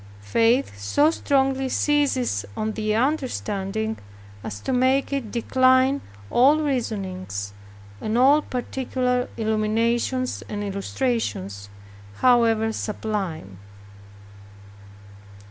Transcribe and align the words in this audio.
Faith 0.23 0.79
so 0.81 1.11
strongly 1.11 1.69
seizes 1.69 2.43
on 2.57 2.71
the 2.71 2.95
understanding, 2.95 3.99
as 4.43 4.59
to 4.59 4.73
make 4.73 5.13
it 5.13 5.29
decline 5.31 6.01
all 6.31 6.57
reasonings, 6.57 7.53
all 8.01 8.41
particular 8.41 9.29
illuminations 9.37 10.41
and 10.49 10.63
illustrations, 10.63 11.69
however 12.15 12.73
sublime. 12.73 13.59